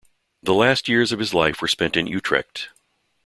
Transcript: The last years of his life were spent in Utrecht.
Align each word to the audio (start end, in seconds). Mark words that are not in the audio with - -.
The 0.41 0.55
last 0.55 0.89
years 0.89 1.11
of 1.11 1.19
his 1.19 1.31
life 1.31 1.61
were 1.61 1.67
spent 1.67 1.95
in 1.95 2.07
Utrecht. 2.07 2.69